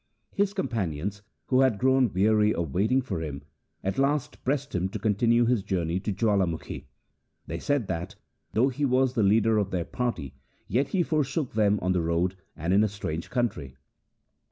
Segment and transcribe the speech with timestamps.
[0.31, 3.43] His companions, who had grown weary of waiting for him,
[3.83, 6.85] at last pressed him to continue his journey to J awalamukhi.
[7.45, 8.15] They said that,
[8.53, 10.33] though he was the leader of their party,
[10.67, 13.75] yet he forsook them on the road and in a strange country.